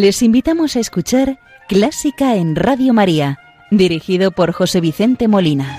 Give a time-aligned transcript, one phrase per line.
[0.00, 3.40] Les invitamos a escuchar Clásica en Radio María,
[3.72, 5.76] dirigido por José Vicente Molina.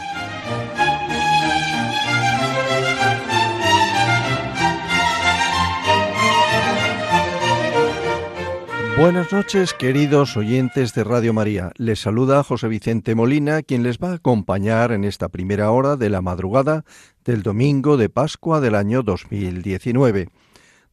[8.97, 11.71] Buenas noches, queridos oyentes de Radio María.
[11.77, 16.09] Les saluda José Vicente Molina, quien les va a acompañar en esta primera hora de
[16.09, 16.83] la madrugada
[17.23, 20.27] del domingo de Pascua del año 2019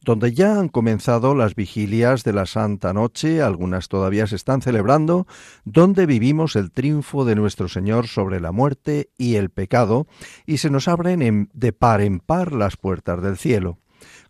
[0.01, 5.27] donde ya han comenzado las vigilias de la Santa Noche, algunas todavía se están celebrando,
[5.65, 10.07] donde vivimos el triunfo de nuestro Señor sobre la muerte y el pecado,
[10.45, 13.79] y se nos abren de par en par las puertas del cielo.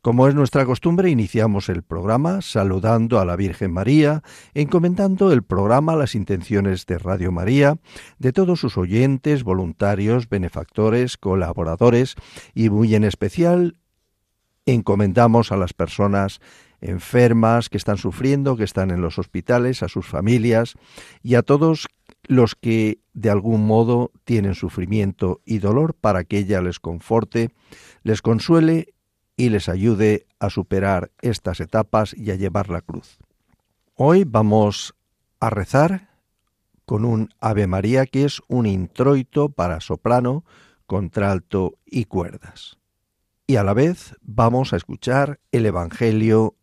[0.02, 5.94] Como es nuestra costumbre, iniciamos el programa saludando a la Virgen María, encomendando el programa
[5.94, 7.78] a las intenciones de Radio María,
[8.18, 12.16] de todos sus oyentes, voluntarios, benefactores, colaboradores
[12.54, 13.76] y muy en especial
[14.68, 16.40] encomendamos a las personas
[16.82, 20.76] enfermas que están sufriendo, que están en los hospitales, a sus familias
[21.24, 21.88] y a todos
[22.28, 27.50] los que de algún modo tienen sufrimiento y dolor para que ella les conforte,
[28.04, 28.94] les consuele
[29.38, 33.18] y les ayude a superar estas etapas y a llevar la cruz.
[33.96, 34.94] Hoy vamos
[35.40, 36.10] a rezar
[36.86, 40.44] con un Ave María que es un introito para soprano,
[40.86, 42.78] contralto y cuerdas
[43.48, 46.58] y a la vez vamos a escuchar el Evangelio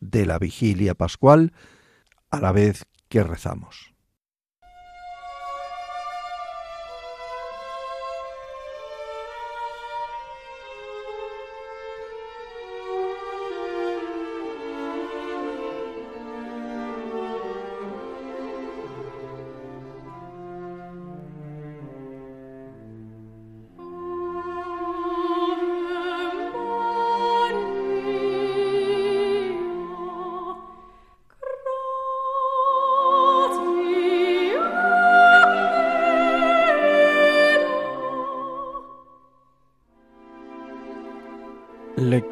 [0.00, 1.54] de la vigilia pascual
[2.30, 3.95] a la vez que rezamos.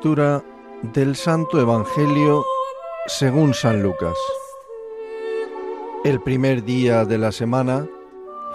[0.04, 2.44] Del Santo Evangelio
[3.06, 4.12] según San Lucas.
[6.04, 7.86] El primer día de la semana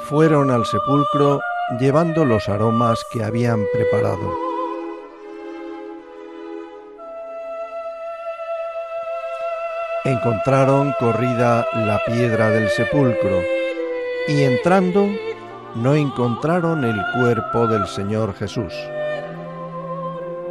[0.10, 1.42] fueron al sepulcro
[1.80, 4.32] llevando los aromas que habían preparado.
[10.06, 13.42] Encontraron corrida la piedra del sepulcro
[14.28, 15.08] y entrando
[15.74, 18.72] no encontraron el cuerpo del Señor Jesús.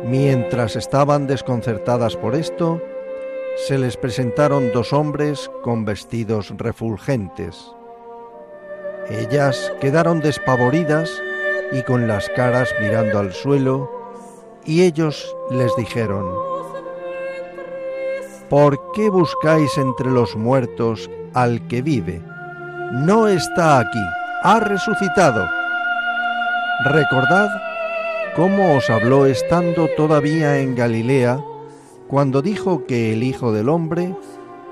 [0.08, 2.80] Mientras estaban desconcertadas por esto,
[3.66, 7.70] se les presentaron dos hombres con vestidos refulgentes.
[9.10, 11.10] Ellas quedaron despavoridas
[11.72, 13.91] y con las caras mirando al suelo,
[14.64, 16.26] y ellos les dijeron,
[18.48, 22.22] ¿Por qué buscáis entre los muertos al que vive?
[22.92, 24.04] No está aquí,
[24.42, 25.46] ha resucitado.
[26.86, 27.68] Recordad
[28.38, 31.44] cómo os habló estando todavía en Galilea,
[32.06, 34.15] cuando dijo que el Hijo del Hombre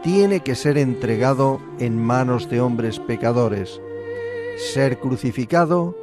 [0.04, 3.80] tiene que ser entregado en manos de hombres pecadores,
[4.56, 5.96] ser crucificado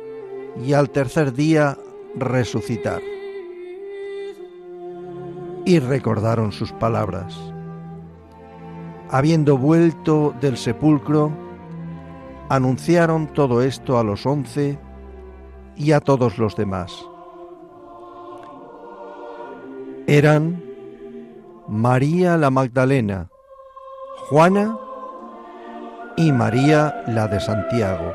[0.61, 1.77] y al tercer día
[2.15, 3.01] resucitar.
[5.63, 7.33] Y recordaron sus palabras.
[9.09, 11.31] Habiendo vuelto del sepulcro,
[12.49, 14.77] anunciaron todo esto a los once
[15.77, 17.05] y a todos los demás
[20.07, 20.61] eran
[21.67, 23.29] María la Magdalena,
[24.27, 24.77] Juana
[26.17, 28.13] y María la de Santiago.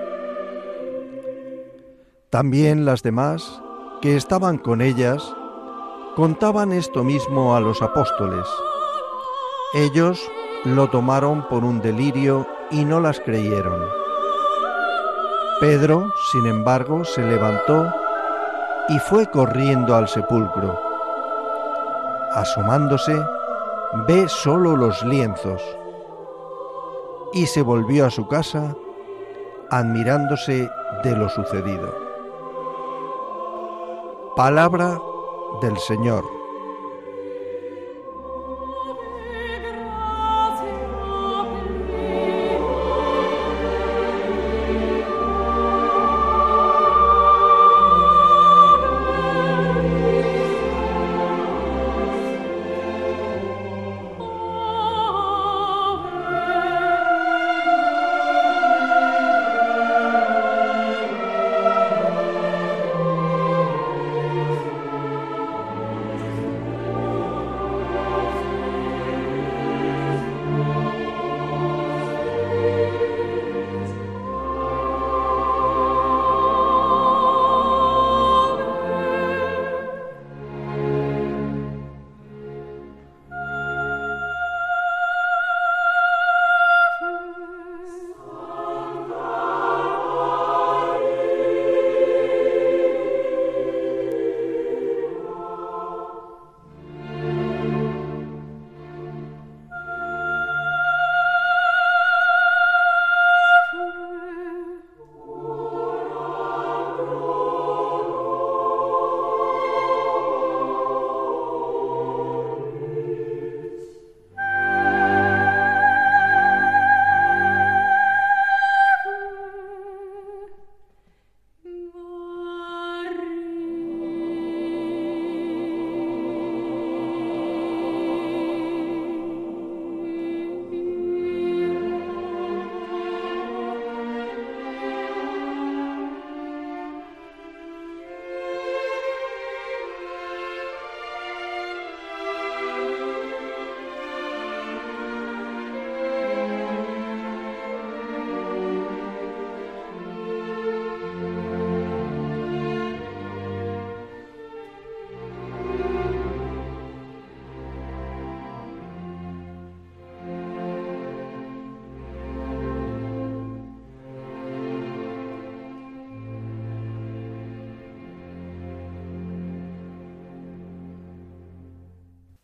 [2.28, 3.62] También las demás
[4.02, 5.34] que estaban con ellas
[6.14, 8.46] contaban esto mismo a los apóstoles.
[9.72, 10.20] Ellos
[10.64, 13.82] lo tomaron por un delirio y no las creyeron.
[15.58, 17.90] Pedro, sin embargo, se levantó
[18.90, 20.87] y fue corriendo al sepulcro
[22.32, 23.20] asomándose,
[24.06, 25.62] ve solo los lienzos
[27.32, 28.74] y se volvió a su casa
[29.70, 30.70] admirándose
[31.02, 31.94] de lo sucedido.
[34.36, 34.98] Palabra
[35.60, 36.37] del Señor.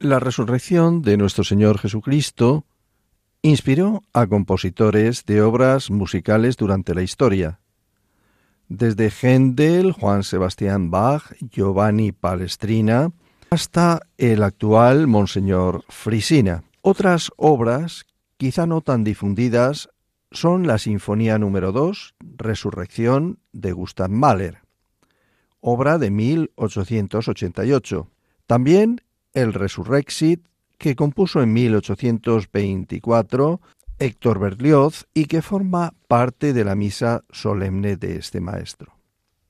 [0.04, 2.66] La resurrección de nuestro Señor Jesucristo
[3.40, 7.58] inspiró a compositores de obras musicales durante la historia,
[8.68, 13.12] desde Händel, Juan Sebastián Bach, Giovanni Palestrina,
[13.48, 16.64] hasta el actual Monseñor Frisina.
[16.82, 18.04] Otras obras,
[18.36, 19.88] quizá no tan difundidas,
[20.30, 24.58] son la Sinfonía número 2, Resurrección de Gustav Mahler,
[25.60, 28.10] obra de 1888.
[28.46, 29.00] También
[29.34, 30.46] el Resurrexit,
[30.78, 33.60] que compuso en 1824
[33.98, 38.94] Héctor Berlioz y que forma parte de la misa solemne de este maestro.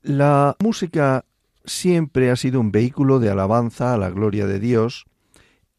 [0.03, 1.25] La música
[1.65, 5.07] siempre ha sido un vehículo de alabanza a la gloria de Dios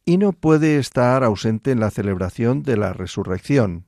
[0.04, 3.86] y no puede estar ausente en la celebración de la resurrección.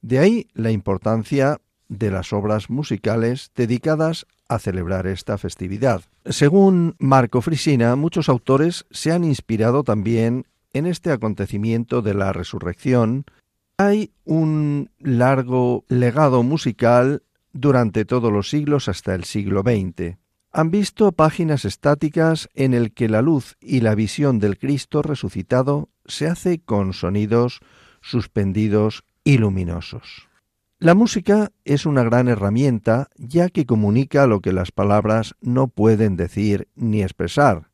[0.00, 6.02] De ahí la importancia de las obras musicales dedicadas a celebrar esta festividad.
[6.24, 13.24] Según Marco Frisina, muchos autores se han inspirado también en este acontecimiento de la resurrección
[13.76, 17.22] hay un largo legado musical
[17.52, 20.18] durante todos los siglos hasta el siglo XX.
[20.52, 25.88] Han visto páginas estáticas en el que la luz y la visión del Cristo resucitado
[26.04, 27.60] se hace con sonidos
[28.00, 30.28] suspendidos y luminosos.
[30.82, 36.16] La música es una gran herramienta ya que comunica lo que las palabras no pueden
[36.16, 37.70] decir ni expresar,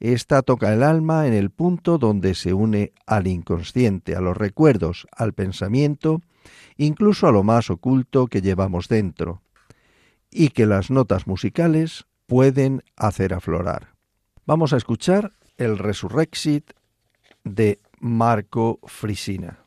[0.00, 5.06] esta toca el alma en el punto donde se une al inconsciente, a los recuerdos,
[5.16, 6.20] al pensamiento,
[6.76, 9.40] incluso a lo más oculto que llevamos dentro,
[10.30, 13.94] y que las notas musicales pueden hacer aflorar.
[14.44, 16.72] Vamos a escuchar el Resurrexit
[17.44, 19.61] de Marco Frisina.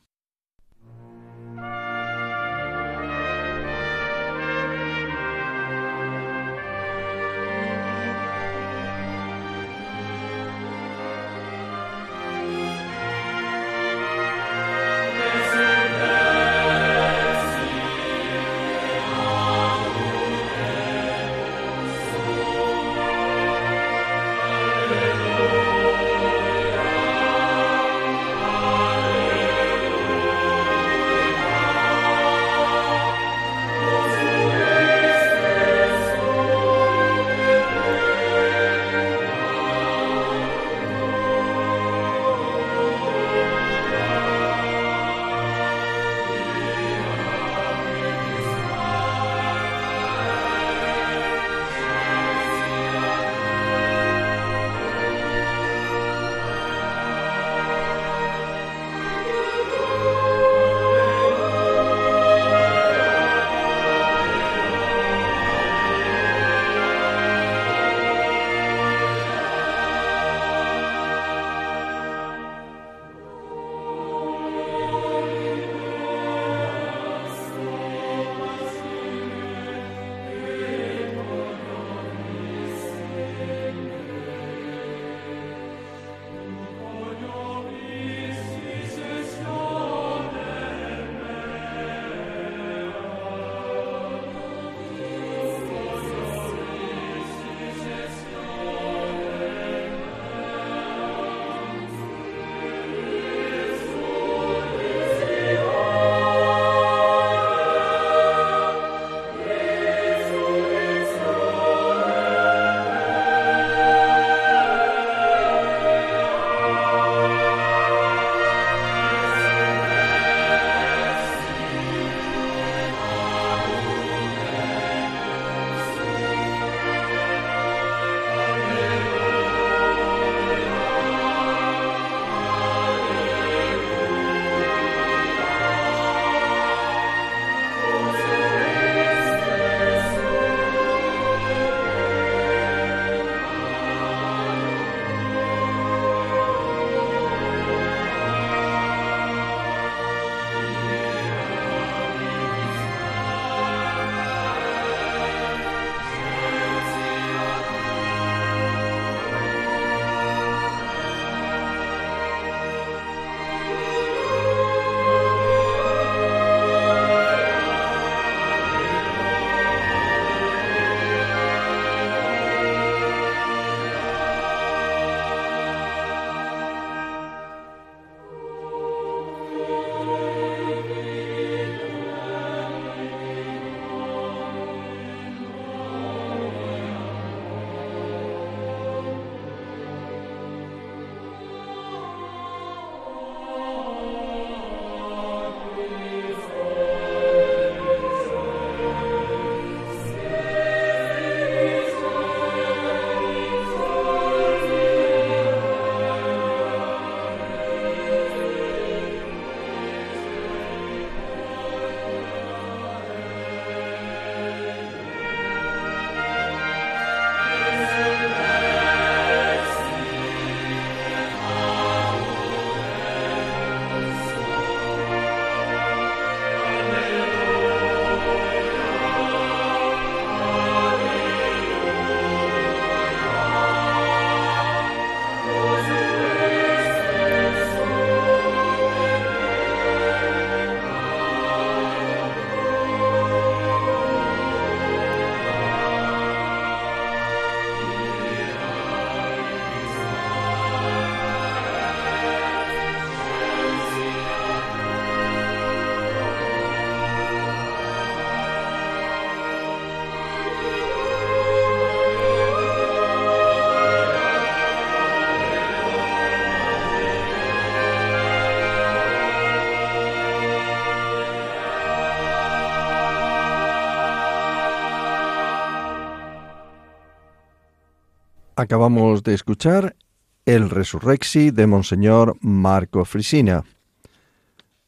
[278.57, 279.97] Acabamos de escuchar
[280.45, 283.65] el Resurrexi de Monseñor Marco Frisina,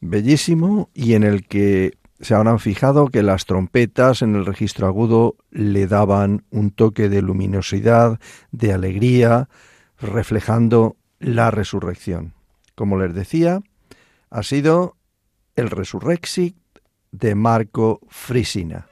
[0.00, 5.36] bellísimo y en el que se habrán fijado que las trompetas en el registro agudo
[5.50, 8.18] le daban un toque de luminosidad,
[8.52, 9.50] de alegría,
[10.00, 12.32] reflejando la resurrección.
[12.74, 13.60] Como les decía,
[14.30, 14.96] ha sido
[15.56, 16.56] el Resurrexi
[17.12, 18.87] de Marco Frisina.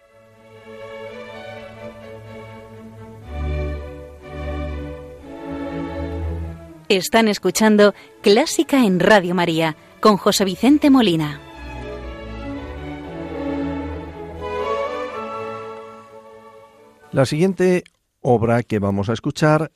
[6.88, 11.40] Están escuchando Clásica en Radio María con José Vicente Molina.
[17.11, 17.83] La siguiente
[18.21, 19.73] obra que vamos a escuchar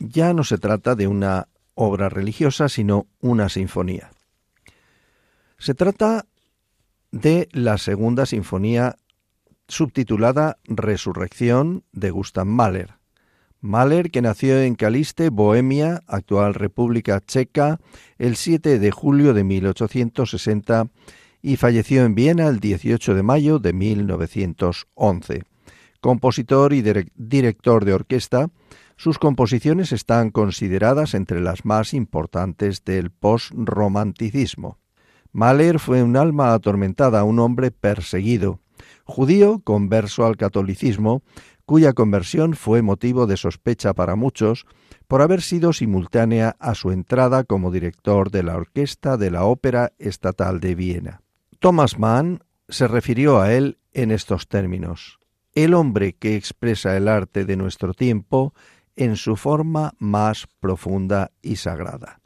[0.00, 4.10] ya no se trata de una obra religiosa, sino una sinfonía.
[5.58, 6.26] Se trata
[7.12, 8.96] de la segunda sinfonía
[9.68, 13.01] subtitulada Resurrección de Gustav Mahler
[13.62, 17.78] Mahler, que nació en Caliste, Bohemia, actual República Checa,
[18.18, 20.88] el 7 de julio de 1860
[21.42, 25.44] y falleció en Viena el 18 de mayo de 1911.
[26.00, 26.82] Compositor y
[27.14, 28.50] director de orquesta,
[28.96, 34.78] sus composiciones están consideradas entre las más importantes del post-romanticismo.
[35.30, 38.58] Mahler fue un alma atormentada, un hombre perseguido,
[39.12, 41.22] judío converso al catolicismo,
[41.66, 44.64] cuya conversión fue motivo de sospecha para muchos
[45.06, 49.92] por haber sido simultánea a su entrada como director de la Orquesta de la Ópera
[49.98, 51.20] Estatal de Viena.
[51.58, 55.18] Thomas Mann se refirió a él en estos términos
[55.54, 58.54] el hombre que expresa el arte de nuestro tiempo
[58.96, 62.20] en su forma más profunda y sagrada.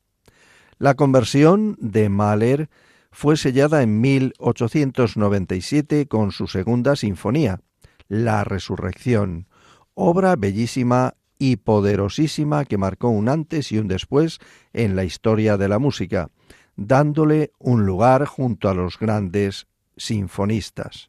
[0.79, 2.71] La conversión de Mahler
[3.17, 7.63] fue sellada en 1897 con su segunda sinfonía,
[8.09, 9.49] la Resurrección,
[9.95, 14.39] obra bellísima y poderosísima que marcó un antes y un después
[14.75, 16.29] en la historia de la música,
[16.77, 21.09] dándole un lugar junto a los grandes sinfonistas.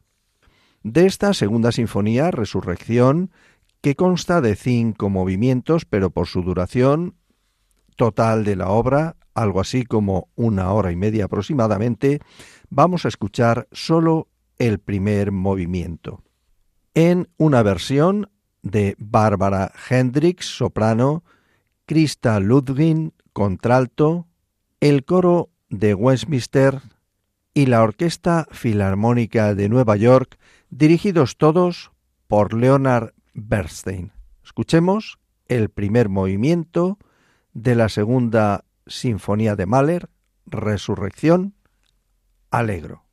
[0.82, 3.32] De esta segunda sinfonía, Resurrección,
[3.82, 7.17] que consta de cinco movimientos, pero por su duración
[7.98, 12.20] total de la obra, algo así como una hora y media aproximadamente,
[12.70, 16.22] vamos a escuchar solo el primer movimiento
[16.94, 18.30] en una versión
[18.62, 21.24] de Bárbara Hendricks, soprano,
[21.86, 24.26] Krista Ludwig, contralto,
[24.80, 26.80] el coro de Westminster
[27.52, 30.38] y la Orquesta Filarmónica de Nueva York,
[30.70, 31.90] dirigidos todos
[32.26, 34.12] por Leonard Bernstein.
[34.44, 36.98] Escuchemos el primer movimiento
[37.52, 40.08] de la segunda Sinfonía de Mahler,
[40.46, 41.54] Resurrección,
[42.50, 43.07] Alegro.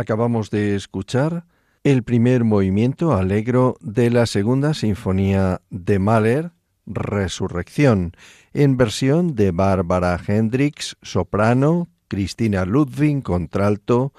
[0.00, 1.44] Acabamos de escuchar
[1.84, 6.52] el primer movimiento alegro de la segunda sinfonía de Mahler,
[6.86, 8.12] Resurrección,
[8.54, 14.14] en versión de Bárbara Hendricks, soprano, Cristina Ludwig, contralto,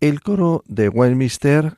[0.00, 1.76] el coro de Westminster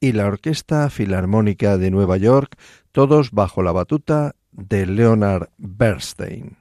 [0.00, 2.58] y la Orquesta Filarmónica de Nueva York,
[2.90, 6.56] todos bajo la batuta de Leonard Bernstein.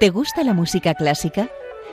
[0.00, 1.48] ¿Te gusta la música clásica?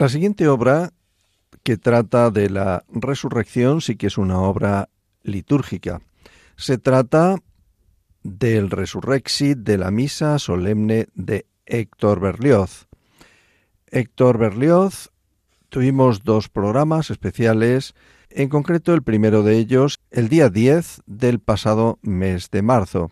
[0.00, 0.94] La siguiente obra
[1.62, 4.88] que trata de la resurrección sí que es una obra
[5.22, 6.00] litúrgica.
[6.56, 7.36] Se trata
[8.22, 12.88] del Resurrexit de la Misa Solemne de Héctor Berlioz.
[13.88, 15.10] Héctor Berlioz
[15.68, 17.94] tuvimos dos programas especiales,
[18.30, 23.10] en concreto el primero de ellos el día 10 del pasado mes de marzo.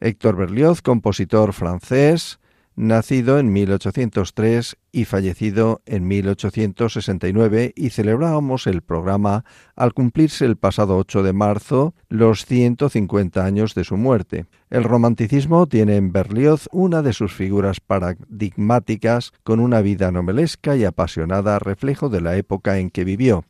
[0.00, 2.40] Héctor Berlioz, compositor francés,
[2.76, 10.96] nacido en 1803 y fallecido en 1869, y celebrábamos el programa al cumplirse el pasado
[10.98, 14.46] 8 de marzo los 150 años de su muerte.
[14.70, 20.84] El romanticismo tiene en Berlioz una de sus figuras paradigmáticas con una vida novelesca y
[20.84, 23.44] apasionada reflejo de la época en que vivió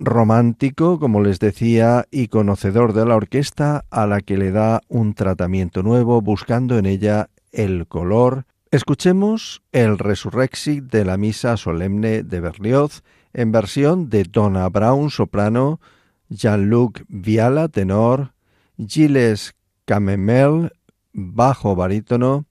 [0.00, 5.12] romántico, como les decía, y conocedor de la orquesta a la que le da un
[5.12, 12.38] tratamiento nuevo, buscando en ella el color, Escuchemos el Resurrexit de la Misa Solemne de
[12.38, 13.02] Berlioz
[13.32, 15.80] en versión de Donna Brown soprano,
[16.28, 18.32] Jean-Luc Viala tenor,
[18.78, 19.56] Gilles
[19.86, 20.70] Camemel
[21.12, 22.46] bajo barítono,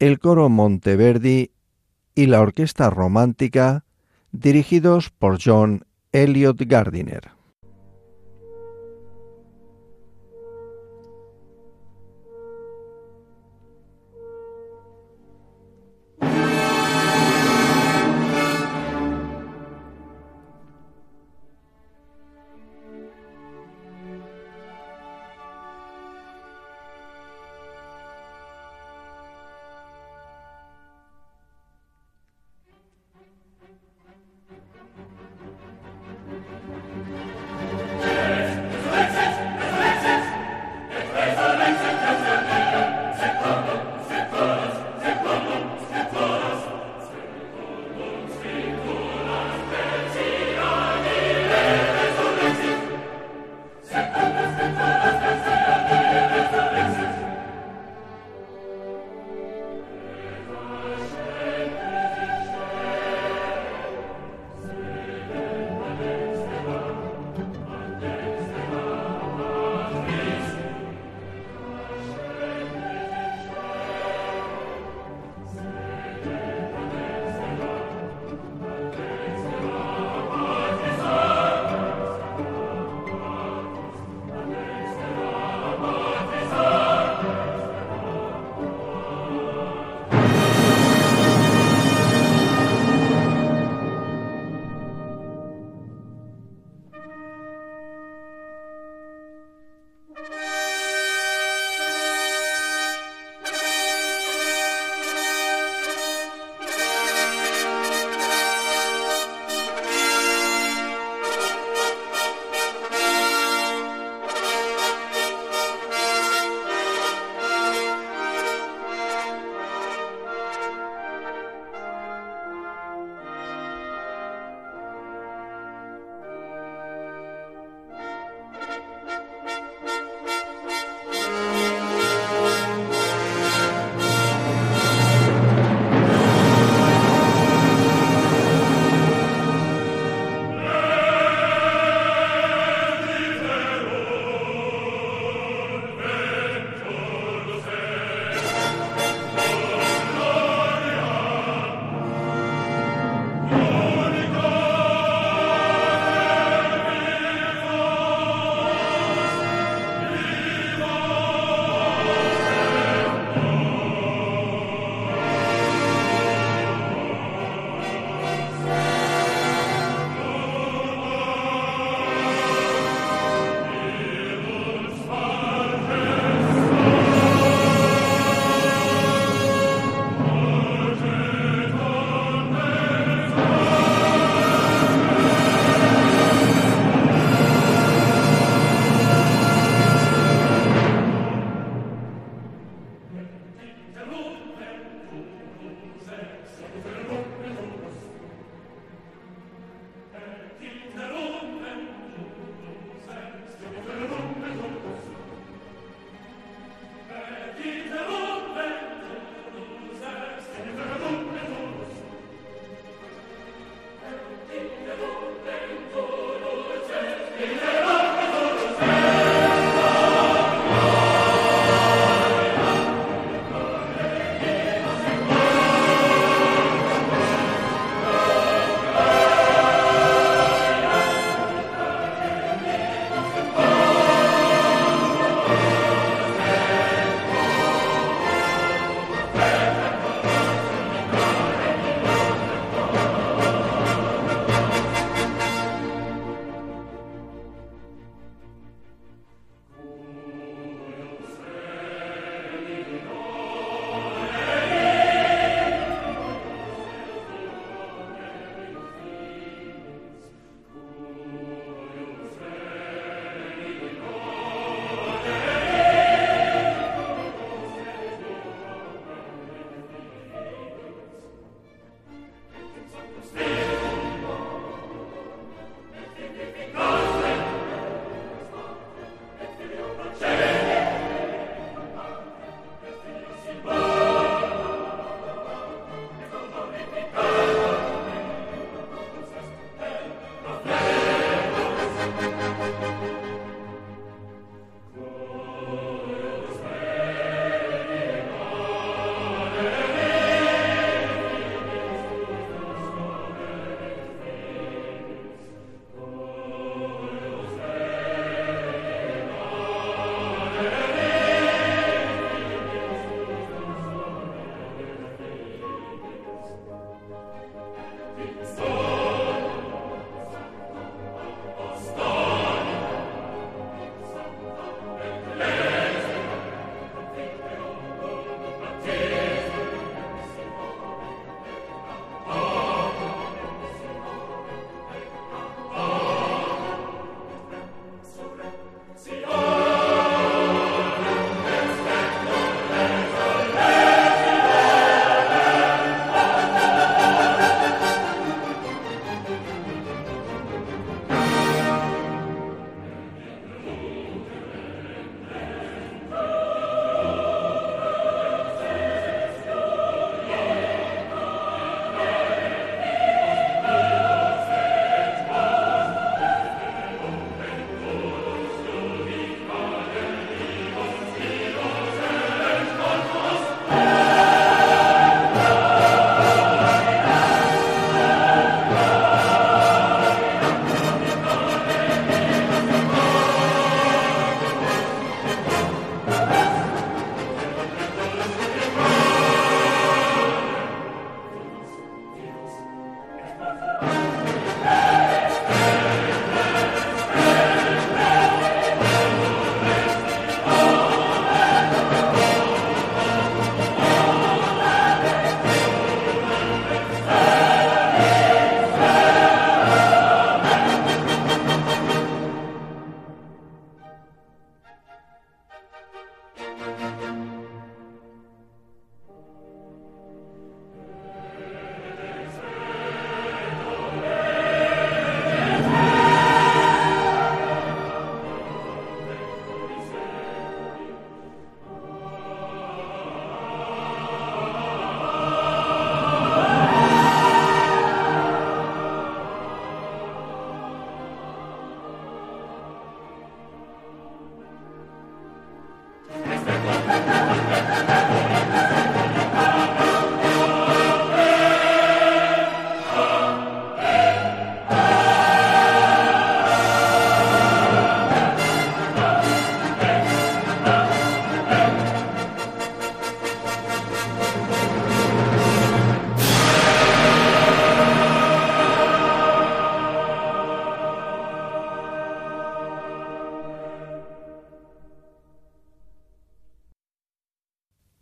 [0.00, 1.50] el coro Monteverdi
[2.14, 3.86] y la orquesta romántica
[4.32, 7.35] dirigidos por John Elliot Gardiner.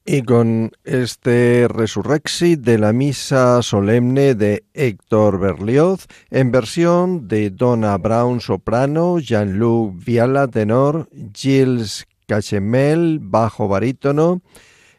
[0.07, 7.96] Y con este resurrexit de la misa solemne de Héctor Berlioz, en versión de Donna
[7.96, 14.42] Brown soprano, Jean-Luc Viala tenor, Gilles Cachemel bajo barítono,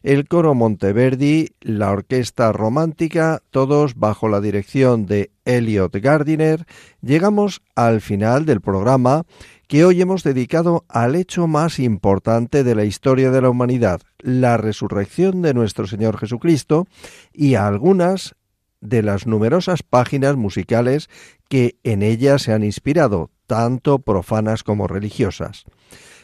[0.02, 6.66] el coro Monteverdi, la orquesta romántica, todos bajo la dirección de Elliot Gardiner,
[7.04, 9.24] llegamos al final del programa
[9.68, 14.58] que hoy hemos dedicado al hecho más importante de la historia de la humanidad, la
[14.58, 16.88] resurrección de nuestro Señor Jesucristo,
[17.34, 18.36] y a algunas
[18.82, 21.10] de las numerosas páginas musicales
[21.50, 25.66] que en ella se han inspirado, tanto profanas como religiosas.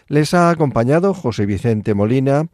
[0.08, 2.48] Les ha acompañado José Vicente Molina,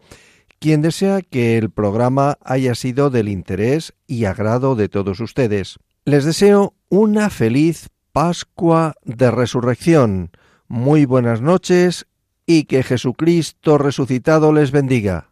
[0.60, 5.78] quien desea que el programa haya sido del interés y agrado de todos ustedes.
[6.06, 10.32] Les deseo una feliz Pascua de Resurrección,
[10.68, 12.05] muy buenas noches
[12.45, 15.30] y que Jesucristo resucitado les bendiga.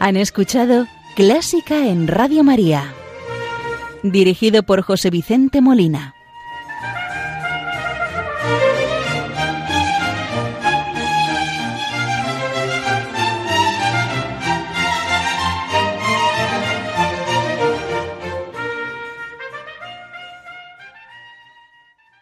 [0.00, 2.94] Han escuchado Clásica en Radio María,
[4.02, 6.14] dirigido por José Vicente Molina.